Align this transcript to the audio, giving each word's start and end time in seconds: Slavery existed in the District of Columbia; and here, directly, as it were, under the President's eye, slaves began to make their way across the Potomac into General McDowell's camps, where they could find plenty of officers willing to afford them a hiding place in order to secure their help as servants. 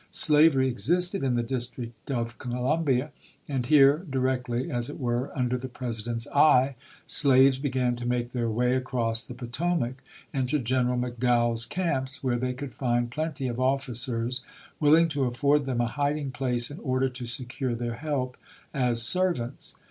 Slavery 0.09 0.67
existed 0.67 1.21
in 1.21 1.35
the 1.35 1.43
District 1.43 2.09
of 2.09 2.39
Columbia; 2.39 3.11
and 3.47 3.67
here, 3.67 4.03
directly, 4.09 4.71
as 4.71 4.89
it 4.89 4.99
were, 4.99 5.29
under 5.37 5.59
the 5.59 5.67
President's 5.69 6.27
eye, 6.29 6.73
slaves 7.05 7.59
began 7.59 7.95
to 7.97 8.07
make 8.07 8.31
their 8.31 8.49
way 8.49 8.75
across 8.75 9.23
the 9.23 9.35
Potomac 9.35 10.01
into 10.33 10.57
General 10.57 10.97
McDowell's 10.97 11.67
camps, 11.67 12.23
where 12.23 12.39
they 12.39 12.53
could 12.53 12.73
find 12.73 13.11
plenty 13.11 13.47
of 13.47 13.59
officers 13.59 14.41
willing 14.79 15.07
to 15.09 15.25
afford 15.25 15.65
them 15.65 15.79
a 15.81 15.85
hiding 15.85 16.31
place 16.31 16.71
in 16.71 16.79
order 16.79 17.07
to 17.07 17.27
secure 17.27 17.75
their 17.75 17.97
help 17.97 18.37
as 18.73 19.03
servants. 19.03 19.75